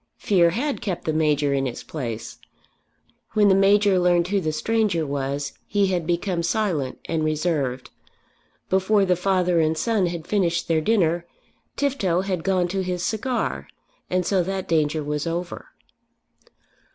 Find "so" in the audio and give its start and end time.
14.25-14.41